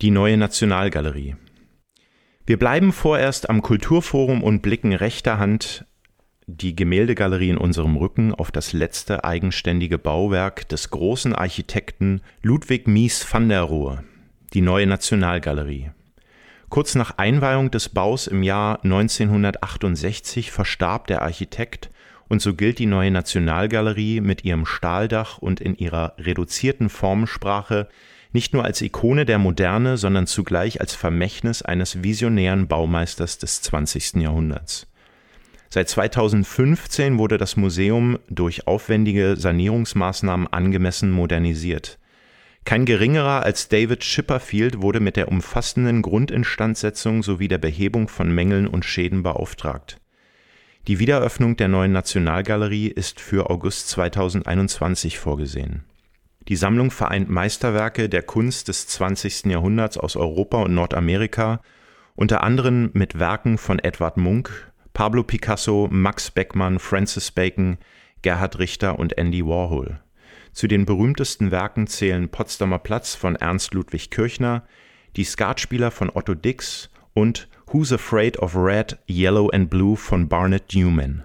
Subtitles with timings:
[0.00, 1.34] Die neue Nationalgalerie.
[2.46, 5.86] Wir bleiben vorerst am Kulturforum und blicken rechter Hand
[6.46, 13.26] die Gemäldegalerie in unserem Rücken auf das letzte eigenständige Bauwerk des großen Architekten Ludwig Mies
[13.28, 14.04] van der Rohe,
[14.54, 15.90] die neue Nationalgalerie.
[16.68, 21.90] Kurz nach Einweihung des Baus im Jahr 1968 verstarb der Architekt
[22.28, 27.88] und so gilt die neue Nationalgalerie mit ihrem Stahldach und in ihrer reduzierten Formensprache
[28.32, 34.14] nicht nur als Ikone der Moderne, sondern zugleich als Vermächtnis eines visionären Baumeisters des 20.
[34.16, 34.86] Jahrhunderts.
[35.70, 41.98] Seit 2015 wurde das Museum durch aufwendige Sanierungsmaßnahmen angemessen modernisiert.
[42.64, 48.66] Kein geringerer als David Chipperfield wurde mit der umfassenden Grundinstandsetzung sowie der Behebung von Mängeln
[48.66, 49.98] und Schäden beauftragt.
[50.86, 55.84] Die Wiedereröffnung der neuen Nationalgalerie ist für August 2021 vorgesehen.
[56.48, 59.46] Die Sammlung vereint Meisterwerke der Kunst des 20.
[59.46, 61.60] Jahrhunderts aus Europa und Nordamerika,
[62.14, 67.76] unter anderem mit Werken von Edward Munk, Pablo Picasso, Max Beckmann, Francis Bacon,
[68.22, 70.00] Gerhard Richter und Andy Warhol.
[70.52, 74.64] Zu den berühmtesten Werken zählen Potsdamer Platz von Ernst Ludwig Kirchner,
[75.16, 80.74] Die Skatspieler von Otto Dix und Who's Afraid of Red, Yellow and Blue von Barnett
[80.74, 81.24] Newman